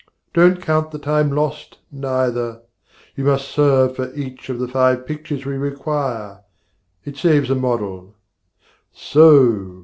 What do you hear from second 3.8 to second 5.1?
For each of the five